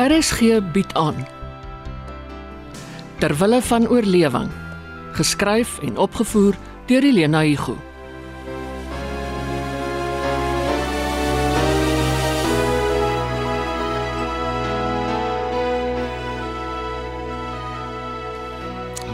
[0.00, 0.40] RSG
[0.72, 1.26] bied aan
[3.18, 4.48] Terwille van oorlewing
[5.12, 6.56] geskryf en opgevoer
[6.86, 7.74] deur Elena Igu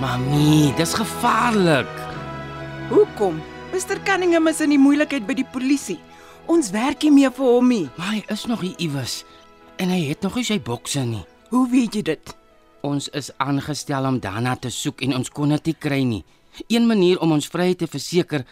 [0.00, 1.90] Mami, dis gevaarlik.
[2.88, 3.42] Hoekom?
[3.72, 5.98] Mr Cunningham is in die moeilikheid by die polisie.
[6.46, 7.88] Ons werk nie meer vir hom nie.
[7.96, 9.24] Maar hy is nog hier iewers
[9.76, 11.24] en hy het nog nie sy bokse nie.
[11.50, 12.32] Hoe weet jy dit?
[12.86, 16.24] Ons is aangestel om daarna te soek en ons kon dit nie kry nie.
[16.72, 18.46] Een manier om ons vryheid te verseker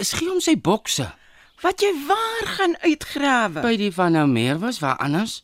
[0.00, 1.06] is gee hom sy bokse.
[1.60, 3.60] Wat jy waar gaan uitgrawe?
[3.60, 5.42] By die van Amer was waar anders?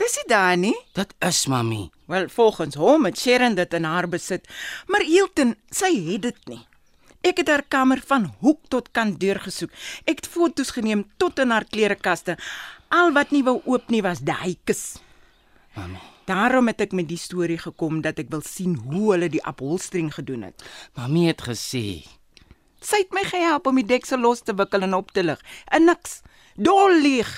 [0.00, 0.74] Dis nie daar nie.
[0.96, 1.86] Dit is mami.
[2.10, 4.48] Wel, volgens hom het Sharon dit in haar besit,
[4.90, 6.60] maar Hilton, sy het dit nie.
[7.22, 9.70] Ek het haar kamer van hoek tot kant deurgesoek.
[10.10, 12.34] Ek het foto's geneem tot in haar klerekaste.
[12.92, 15.00] Al wat nie wou oop nie was daai kus.
[15.76, 16.00] Mami.
[16.28, 20.12] Daarom het ek met die storie gekom dat ek wil sien hoe hulle die upholstering
[20.14, 20.62] gedoen het.
[20.98, 22.04] Mami het gesê
[22.82, 25.38] Sy het my gehelp om die deksel los te wikkel en op te lig.
[25.70, 26.20] En niks.
[26.58, 27.30] Dol lieg.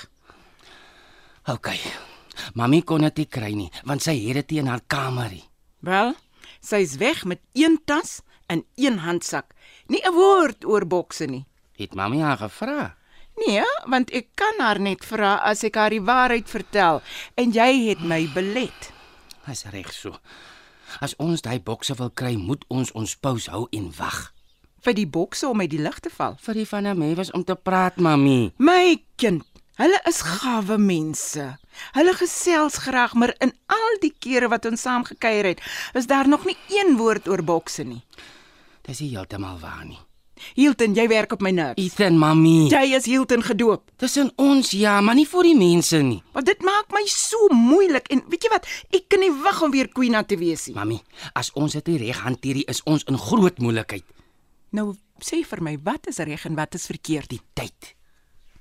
[1.53, 1.69] OK.
[2.57, 5.45] Mami kon dit nie kry nie, want sy het dit in haar kamer nie.
[5.85, 6.15] Wel,
[6.65, 9.53] sy's weg met een tas en een handsak.
[9.87, 11.45] Nie 'n woord oor bokse nie.
[11.77, 12.97] Het mami haar gevra?
[13.37, 17.03] Nee, want ek kan haar net vra as ek haar die waarheid vertel
[17.35, 18.91] en jy het my belet.
[19.47, 20.17] Dis reg so.
[21.03, 24.31] As ons daai bokse wil kry, moet ons ons pause hou en wag.
[24.85, 26.35] vir die bokse om uit die lug te val.
[26.45, 28.53] Vir die van Amer was om te praat, mami.
[28.61, 29.41] My kind,
[29.81, 31.47] hulle is gawe mense.
[31.97, 35.63] Hulle gesels graag, maar in al die kere wat ons saam gekuier het,
[35.97, 38.03] is daar nog nie een woord oor bokse nie.
[38.85, 39.99] Dis heeltemal waar nie.
[40.55, 41.81] Hilton, jy werk op my nerves.
[41.81, 42.69] Ethan, mami.
[42.73, 43.91] Jy is Hilton gedoop.
[44.01, 46.21] Tussen ons ja, maar nie vir die mense nie.
[46.35, 48.69] Maar dit maak my so moeilik en weet jy wat?
[48.95, 50.77] Ek kan nie wag om weer Queen te wees nie.
[50.77, 51.01] Mami,
[51.35, 54.05] as ons dit nie reg hanteer nie, is ons in groot moeilikheid.
[54.75, 57.31] Nou sê vir my, wat is reg en wat is verkeerd?
[57.31, 57.95] Die tyd.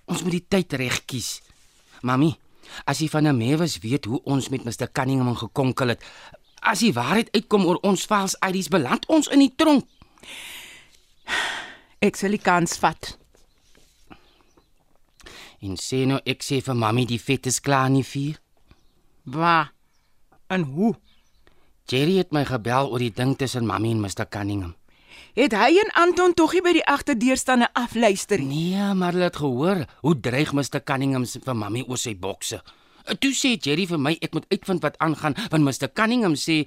[0.08, 1.42] Ons moet die tyd reg kies.
[2.04, 2.34] Mami,
[2.86, 6.04] as jy van 'n mewes weet hoe ons met Mr Cunningham gekonkel het,
[6.62, 9.86] as die waarheid uitkom oor ons vals IDs beland ons in die tronk.
[12.04, 13.14] Ek sal die kans vat.
[15.64, 18.42] En sê nou ek sê vir mami die vet is klaar nie vier.
[19.24, 19.72] Waar?
[20.52, 20.92] En hoe?
[21.88, 24.76] Jerry het my gebel oor die ding tussen mami en Mr Cunningham.
[25.38, 28.74] Het hy en Anton tog nie by die agterdeur staan en afluister nie?
[28.76, 32.60] Nee, maar hulle het gehoor hoe dreig Mr Cunningham vir mami oor sy bokse.
[33.20, 36.66] Toe sê Jerry vir my ek moet uitvind wat aangaan want Mr Cunningham sê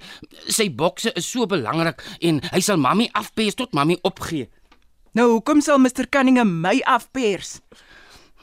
[0.49, 4.49] sy bokse is so belangrik en hy sal mami afpers tot mami opgee.
[5.17, 7.55] Nou hoekom sal Mr Cunningham my afpers?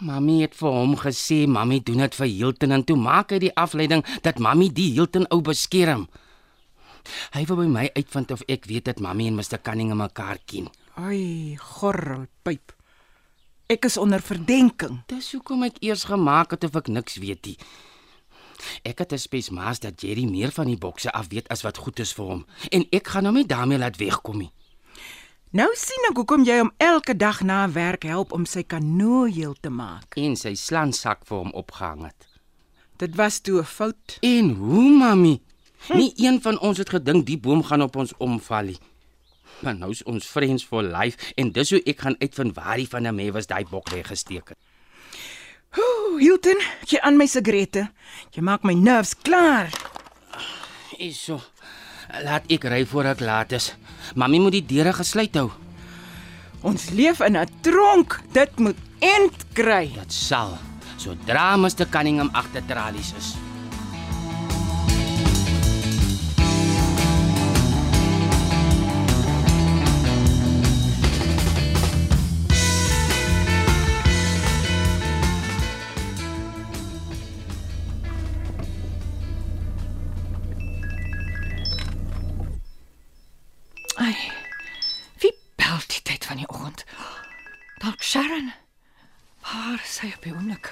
[0.02, 3.52] Mami het vir hom gesê mami doen dit vir Hilton en toe maak hy die
[3.62, 6.08] afleiding dat mami die Hilton ou beskerm.
[7.36, 10.66] Hy wil by my uitvind of ek weet dat mami en Mr Cunningham mekaar ken.
[10.98, 12.74] Ai, gorrelpyp.
[13.70, 15.04] Ek is onder verdenking.
[15.12, 17.58] Dis hoekom ek eers gemaak het of ek niks weet nie.
[18.82, 22.16] Ek het spesmaas dat Jerry meer van die bokse af weet as wat goed is
[22.18, 24.50] vir hom en ek gaan hom nie daarmee laat wegkom nie.
[25.54, 29.52] Nou sien ek hoekom jy hom elke dag na werk help om sy kanoe heel
[29.62, 30.16] te maak.
[30.18, 32.26] En sy slansak vir hom opgehang het.
[32.98, 34.18] Dit was toe 'n fout.
[34.20, 35.40] En hoe, mami?
[35.94, 38.78] Nie een van ons het gedink die boom gaan op ons omval nie.
[39.62, 42.88] Maar nou is ons friends for life en dis hoe ek gaan uitvind waar die
[42.88, 44.58] van 'n me was daai bok weggesteek het.
[45.78, 47.92] Ooh, Hilton, jy aan my sigarette.
[48.30, 49.70] Jy maak my nerves klaar.
[50.98, 51.40] Eso.
[52.22, 53.72] Laat ek ry voor ek laat is.
[54.14, 55.50] Mami moet die deure gesluit hou.
[56.62, 58.20] Ons leef in 'n tronk.
[58.32, 59.90] Dit moet end kry.
[59.94, 60.58] Dit sal
[60.96, 63.34] sodra Mr Cunningham agter tralies is.
[87.84, 88.52] Dalk Sharon.
[89.44, 90.70] Waar is sy op die oomblik?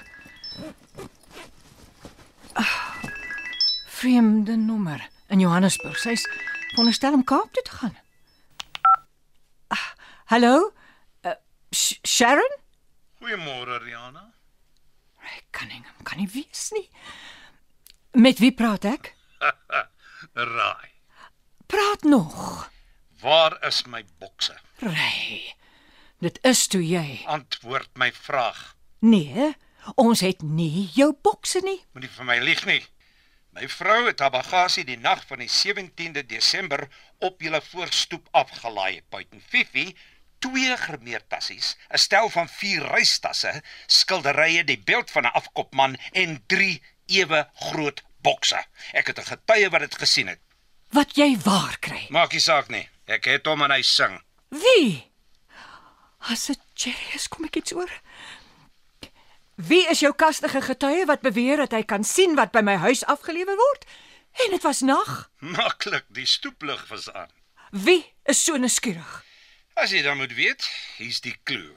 [2.56, 3.02] Ah,
[3.98, 5.98] vreemde nommer in Johannesburg.
[6.00, 6.24] Sy's
[6.70, 7.92] veronderstel om Kaap toe te gaan.
[9.76, 9.84] Ah,
[10.32, 10.72] hallo?
[11.20, 11.36] Uh,
[11.68, 12.56] Sh Sharon?
[13.20, 14.30] Goeiemôre Rihanna.
[15.52, 16.88] Kan nie, kan nie wees nie.
[18.16, 19.12] Met wie praat ek?
[20.56, 20.92] Raai.
[21.68, 22.70] Praat nog.
[23.20, 24.56] Waar is my bokse?
[24.80, 25.52] Ry.
[26.22, 27.24] Dit is toe jy.
[27.26, 28.76] Antwoord my vraag.
[29.02, 29.48] Nee,
[29.98, 31.80] ons het nie jou bokse nie.
[31.96, 32.78] Moenie vir my lieg nie.
[33.58, 36.86] My vrou het haar bagasie die nag van die 17de Desember
[37.18, 39.02] op julle voorstoep afgelaai.
[39.10, 39.96] Buiten Fifi
[40.38, 46.82] twee gemeertassies, 'n stel van vier reistasse, skilderye, die beeld van 'n afkopman en drie
[47.06, 48.64] ewe groot bokse.
[48.92, 50.40] Ek het 'n getuie wat dit gesien het.
[50.90, 52.06] Wat jy waar kry.
[52.10, 52.88] Maak nie saak nie.
[53.06, 54.22] Ek het hom en hy sing.
[54.48, 55.11] Wie?
[56.30, 57.90] As dit Jerry is, kom ek iets oor.
[59.54, 63.04] Wie is jou kastige getuie wat beweer dat hy kan sien wat by my huis
[63.10, 63.86] afgelewer word?
[64.44, 65.30] En dit was nag.
[65.38, 67.30] Maklik, die stoeplig was aan.
[67.70, 69.24] Wie is so nuuskierig?
[69.74, 70.64] As jy dan moet weet,
[70.96, 71.74] hier's die klou.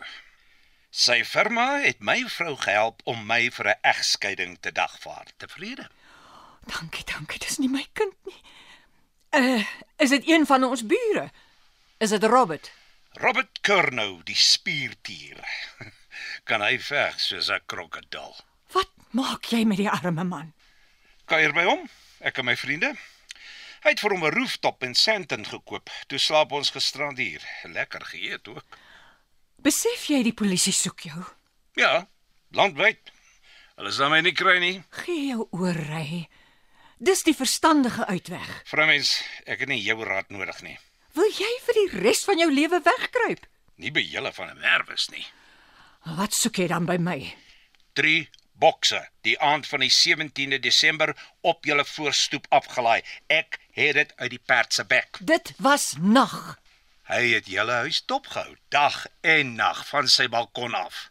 [0.95, 5.27] Sy firma het my vrou gehelp om my vir 'n egskeiding te dagvaar.
[5.37, 5.89] Tevrede?
[6.65, 8.41] Dankie, dankie, dis nie my kind nie.
[9.35, 9.65] Uh,
[9.97, 11.31] is dit een van ons bure?
[11.97, 12.71] Is dit Robert?
[13.11, 15.41] Robert Curnow, die spiertier.
[16.47, 18.35] kan hy veg soos 'n krokodil.
[18.75, 20.53] Wat maak jy met die arme man?
[21.25, 21.87] Kuier by hom,
[22.21, 22.91] ek en my vriende.
[23.81, 25.89] Hy het vir hom 'n rooftop in Sandton gekoop.
[26.07, 27.41] Toe slaap ons gisterand hier.
[27.63, 28.77] Lekker geëet ook.
[29.57, 31.25] Besef jy die polisie soek jou?
[31.73, 32.07] Ja,
[32.51, 33.01] landwyd.
[33.77, 34.83] Hulle sal my nie kry nie.
[34.89, 36.29] Gee jou oor ry.
[36.99, 38.61] Dis die verstandige uitweg.
[38.65, 40.77] Vrou mens, ek het nie jou raad nodig nie.
[41.15, 43.47] Wil jy vir die res van jou lewe wegkruip?
[43.75, 45.25] Nie by julle van 'n nervus nie.
[46.03, 47.35] Wat soek jy dan by my?
[47.93, 48.29] 3
[48.59, 53.01] bokse die aand van die 17de Desember op julle voorstoep afgelaai.
[53.27, 55.17] Ek het dit uit die perd se bek.
[55.19, 56.59] Dit was nag.
[57.05, 61.09] Hy het julle huis dopgehou dag en nag van sy balkon af.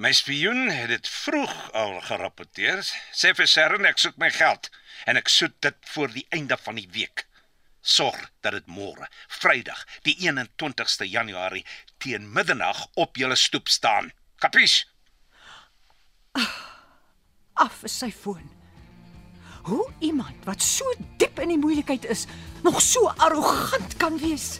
[0.00, 2.80] My spioen het dit vroeg al gerapporteer.
[3.12, 4.70] Sê vir Sharon ek soek my geld
[5.04, 7.26] en ek soek dit voor die einde van die week.
[7.80, 9.08] Sorg dat dit môre,
[9.40, 11.64] Vrydag, die 21ste Januarie
[11.98, 14.12] teen middernag op julle stoep staan.
[14.40, 14.84] Kapies?
[17.54, 18.50] Af is sy foon.
[19.68, 20.88] Hoe iemand wat so
[21.20, 22.26] diep in die moeilikheid is,
[22.64, 24.58] nog so arrogant kan wees.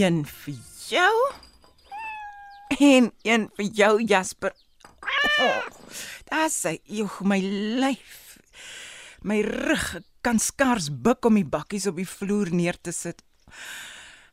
[0.00, 0.54] Een vir
[0.88, 1.14] jou
[2.78, 4.54] en een vir jou Jasper.
[5.40, 5.66] Oh,
[6.30, 7.36] Daar sê joh my
[7.82, 8.38] lyf.
[9.20, 13.20] My rug kan skaars buik om die bakkies op die vloer neer te sit.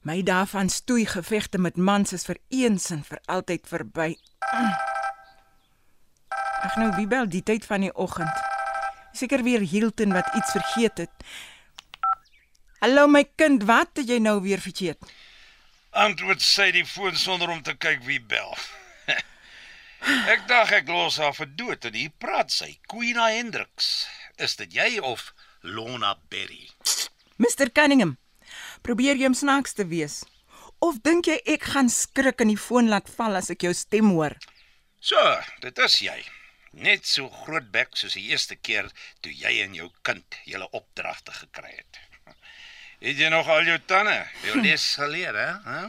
[0.07, 4.13] My dae van stoei gevegte met mans is vir eens en vir altyd verby.
[6.63, 8.43] Ag nou wie bel die tyd van die oggend?
[9.11, 11.31] Seker weer Hilton wat iets vergeet het.
[12.79, 15.01] Hallo my kind, wat het jy nou weer vergeet?
[15.97, 18.51] Antwoord sy die foon sonder om te kyk wie bel.
[20.33, 24.05] ek dink ek los haar vir dood en hier praat sy, Queen Hendricks.
[24.37, 25.31] Is dit jy of
[25.65, 26.69] Lona Berry?
[27.41, 28.13] Mr Cunningham,
[28.85, 30.19] probeer jy om snaaks te wees?
[30.85, 34.13] Of dink jy ek gaan skrik en die foon laat val as ek jou stem
[34.13, 34.37] hoor?
[35.01, 35.17] So,
[35.65, 36.19] dit is jy.
[36.77, 38.93] Net so groot bek soos die eerste keer
[39.25, 42.01] toe jy en jou kind julle opdragte gekry het.
[42.99, 44.15] Het jy nog al jou tande?
[44.45, 45.51] Jou les geleer, hè?
[45.63, 45.81] Hæ?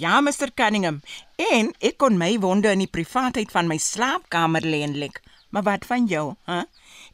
[0.00, 1.00] Ja, Mr Cunningham,
[1.36, 5.20] en ek kon my wonde in die privaatheid van my slaapkamer lê en lek.
[5.52, 6.62] Maar wat van jou, hè?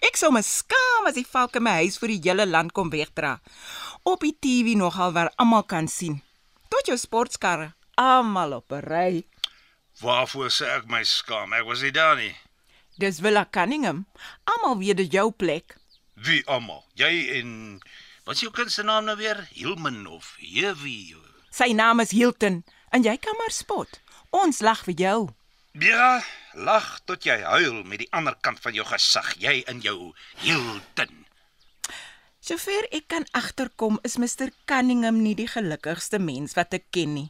[0.06, 3.38] Ek sou my skaam as die valke my huis vir die hele land kom wegdra.
[4.06, 6.20] Op die TV nogal waar almal kan sien.
[6.70, 9.24] Tot jou sportkarre, almal op 'n ry.
[10.00, 11.52] Waarvoor sê ek my skaam?
[11.52, 12.36] Ek was nie daar nie.
[12.98, 14.06] Dis Villa Cunningham.
[14.44, 15.76] Almal weet dit jou plek.
[16.14, 16.84] Wie almal?
[16.94, 17.80] Jy en
[18.28, 19.38] wat is jou kind se naam nou weer?
[19.56, 21.16] Hilman of Hewie?
[21.48, 22.60] Sy naam is Hilton
[22.92, 24.02] en jy kan maar spot.
[24.36, 25.18] Ons lag vir jou.
[25.80, 26.20] Ja,
[26.52, 30.12] lag tot jy huil met die ander kant van jou gesig, jy in jou
[30.44, 31.24] Hilton.
[32.44, 37.28] Sover ek kan agterkom, is Mr Cunningham nie die gelukkigste mens wat ek ken nie.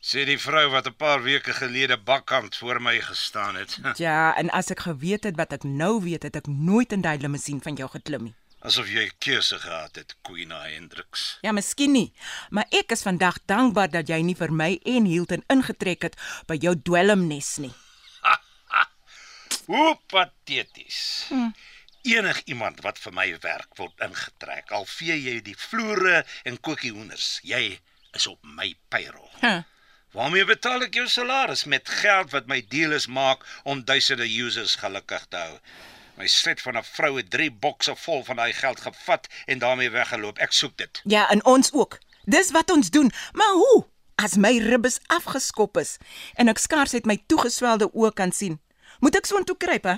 [0.00, 3.76] Sê die vrou wat 'n paar weke gelede bakkant voor my gestaan het.
[4.06, 7.18] Ja, en as ek geweet het wat ek nou weet, het ek nooit in daai
[7.20, 8.34] limousine van jou geklim nie.
[8.62, 11.38] Asof jy 'n keuse gehad het, Queen Hendricks.
[11.42, 12.12] Ja, miskien nie,
[12.50, 16.16] maar ek is vandag dankbaar dat jy nie vir my en Hilton ingetrek het
[16.46, 17.74] by jou dwelmnes nie.
[19.70, 21.26] Hoe pateties.
[21.28, 21.50] Hm.
[22.02, 24.70] Enig iemand wat vir my werk word ingetrek.
[24.70, 27.80] Al vee jy die vloere en kookie hoenders, jy
[28.14, 29.30] is op my payroll.
[29.40, 29.62] Huh.
[30.12, 35.26] Waarmee betaal ek jou salaris met geld wat my dealers maak om duisende users gelukkig
[35.30, 35.58] te hou?
[36.16, 39.90] My slet van 'n vrou het 3 bokse vol van daai geld gevat en daarmee
[39.90, 40.38] weggeloop.
[40.38, 41.00] Ek soek dit.
[41.04, 41.98] Ja, en ons ook.
[42.24, 43.12] Dis wat ons doen.
[43.32, 43.86] Maar hoe?
[44.14, 45.96] As my ribbes afgeskop is
[46.34, 48.60] en ek skaars uit my toegeswelde oë kan sien,
[49.00, 49.96] moet ek so intoe kruip, hè?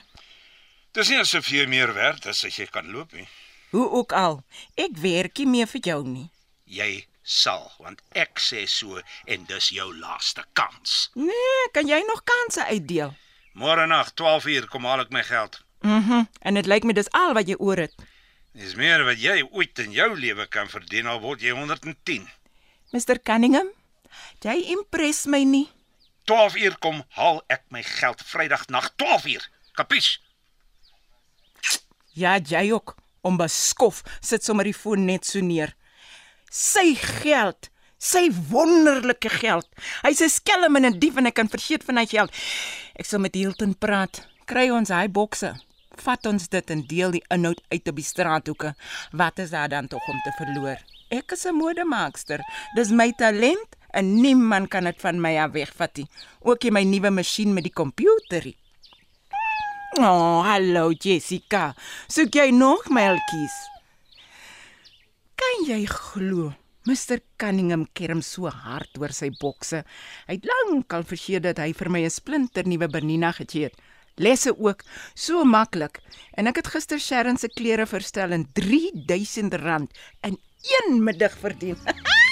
[0.92, 3.26] Dis nie asof jy meer werd is as jy kan loop nie.
[3.70, 4.44] Hoe ook al,
[4.78, 6.28] ek werk nie meer vir jou nie.
[6.64, 11.10] Jy sal, want ek sê so en dis jou laaste kans.
[11.18, 13.16] Nee, kan jy nog kansse uitdeel?
[13.58, 15.63] Môre nag 12uur kom haal ek my geld.
[15.84, 16.24] Mhm.
[16.40, 17.92] En dit lyk my dis al wat jy oor het.
[18.56, 22.24] Dis meer wat jy ooit in jou lewe kan verdien al word jy 110.
[22.94, 23.68] Mr Cunningham,
[24.40, 25.66] jy impress my nie.
[26.30, 29.44] 12uur kom haal ek my geld Vrydag nag 12uur.
[29.76, 30.20] Kapies?
[32.14, 32.94] Ja, jy ook.
[33.26, 35.74] Onbeskof sit sommer die foon net so neer.
[36.48, 39.68] Sy geld, sy wonderlike geld.
[40.06, 42.30] Hy's 'n skelm en 'n dief en ek kan vergeet van hy geld.
[42.96, 44.26] Ek sal met Hilton praat.
[44.46, 45.54] Kry ons hy bokse.
[46.00, 48.74] Vat ons dit en deel die inhoud uit op die straathoeke.
[49.12, 50.78] Wat is daar dan tog om te verloor?
[51.10, 52.40] Ek is 'n modemaakster.
[52.74, 56.08] Dis my talent en niemand kan dit van my af wegvat nie.
[56.40, 58.56] Ook nie my nuwe masjien met die komputerie.
[59.98, 61.74] Oh, hallo Jessica.
[62.08, 63.54] Soek jy nog melktjies?
[65.38, 66.52] Kan jy glo?
[66.84, 69.84] Mr Cunningham kerm so hard oor sy bokse.
[70.26, 73.78] Hy het lank al vergeet dat hy vir my 'n splinter nuwe Bernina gegee het.
[74.14, 74.82] Lesse ook
[75.14, 76.00] so maklik.
[76.34, 79.58] En ek het gister Sharon se klere verstel en R3000
[80.22, 81.78] in een middag verdien.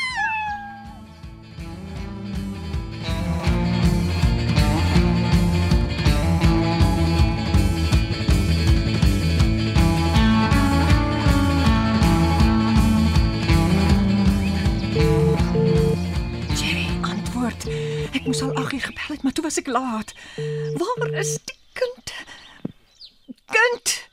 [16.55, 17.67] Jerry, antwoord.
[18.13, 20.15] Ek moes al 8 uur gebel het, maar toe was ek laat.
[20.79, 22.13] Waar is die kind?
[23.53, 24.09] Kind,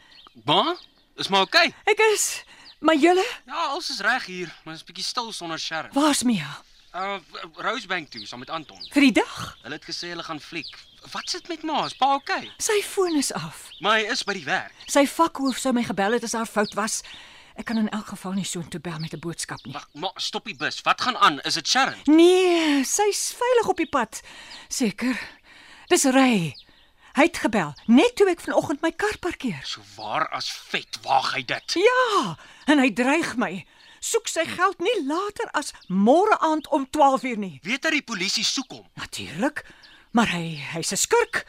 [0.49, 0.75] Ma,
[1.21, 1.67] is maar oukei.
[1.69, 1.93] Okay.
[1.93, 2.43] ek is
[2.81, 5.91] maar julle, Ja, alles is reg hier, maar is bietjie stil sonder Sharon.
[5.93, 6.49] waar's Mia?
[6.95, 7.19] Uh
[7.61, 8.79] Rosebank toe saam met Anton.
[8.95, 9.57] Vir die dag.
[9.61, 10.71] Hulle het gesê hulle gaan fliek.
[11.11, 11.83] Wat sit met Ma?
[11.85, 12.39] Is pa oukei?
[12.47, 12.53] Okay?
[12.57, 13.67] Sy foon is af.
[13.79, 14.73] Maar hy is by die werk.
[14.89, 17.03] Sy vakhoof sou my gebel het as haar fout was.
[17.59, 19.73] Ek kan in elk geval nie so intoe bel met 'n boodskap nie.
[19.73, 20.81] Wag, ma, stop die bus.
[20.81, 21.39] Wat gaan aan?
[21.45, 21.99] Is dit Sharon?
[22.05, 24.21] Nee, sy's veilig op die pad.
[24.67, 25.19] Seker.
[25.89, 26.55] Dis Ray.
[27.19, 29.59] Hy het gebel net toe ek vanoggend my kar parkeer.
[29.67, 31.75] So waar as vet waag hy dit.
[31.83, 32.37] Ja,
[32.71, 33.65] en hy dreig my.
[33.99, 37.59] Soek sy geld nie later as môre aand om 12uur nie.
[37.67, 38.87] Weet hy die polisie soek hom?
[38.95, 39.65] Natuurlik,
[40.15, 41.43] maar hy hy's 'n skurk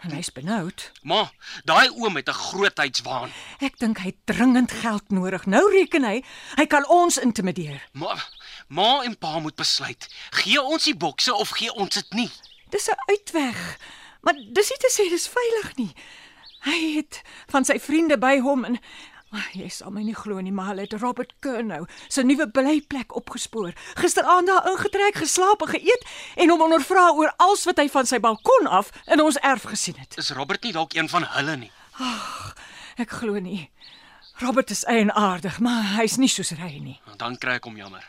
[0.00, 0.88] en hy's benoud.
[1.04, 1.28] Ma,
[1.68, 3.36] daai oom het 'n grootheidswaan.
[3.60, 5.44] Ek dink hy het dringend geld nodig.
[5.44, 6.24] Nou reken hy,
[6.56, 7.84] hy kan ons intimideer.
[7.92, 8.16] Ma,
[8.68, 10.08] ma en pa moet besluit.
[10.30, 12.30] Gee ons die bokse of gee ons dit nie?
[12.70, 13.76] Dis 'n uitweg.
[14.22, 15.90] Maar dis nie te sê dis veilig nie.
[16.62, 18.78] Hy het van sy vriende by hom en
[19.32, 23.14] maar jy sal my nie glo nie, maar hulle het Robert Kernow se nuwe blyplek
[23.16, 23.72] opgespoor.
[23.96, 26.04] Gisteraand daar ingetrek, geslaap en geëet
[26.44, 29.96] en hom ondervra oor alles wat hy van sy balkon af in ons erf gesien
[29.96, 30.18] het.
[30.20, 31.72] Is Robert nie dalk een van hulle nie?
[33.00, 33.70] Ek glo nie.
[34.42, 36.98] Robert is eienaardig, maar hy's nie soos hy nie.
[37.16, 38.04] Dan kry ek hom jammer.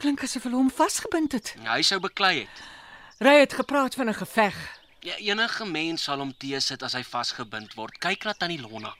[0.00, 1.52] Klink asof hulle hom vasgebind het.
[1.68, 2.64] Hy sou beklei het.
[3.20, 4.56] Ry het gepraat van 'n geveg.
[5.00, 7.98] Ja, enige mens sal hom teesit as hy vasgebind word.
[7.98, 8.94] Kyk na tannie Lona.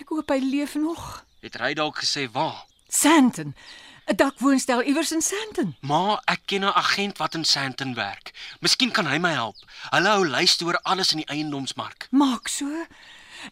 [0.00, 1.24] Ek hoop hy leef nog.
[1.44, 2.64] Het hy dalk gesê waar?
[2.88, 3.54] Sandton.
[4.04, 5.76] 'n Dakwoonstel iewers in Sandton.
[5.80, 8.32] Ma, ek ken 'n agent wat in Sandton werk.
[8.60, 9.56] Miskien kan hy my help.
[9.90, 12.08] Hulle hou lyste oor alles in die eiendomsmark.
[12.10, 12.86] Maak so.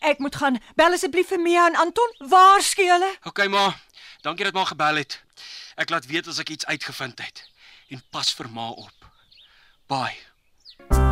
[0.00, 0.61] Ek moet gaan.
[0.76, 2.14] Bel asseblief vir Mia en Anton.
[2.19, 3.17] Waarsku hulle.
[3.25, 3.75] OK, ma.
[4.21, 5.23] Dankie dat ma gebel het.
[5.76, 7.49] Ek laat weet as ek iets uitgevind het.
[7.88, 9.11] En pas vir ma op.
[9.87, 11.12] Bye.